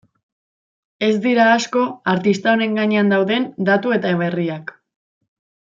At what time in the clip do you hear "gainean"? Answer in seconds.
2.81-3.15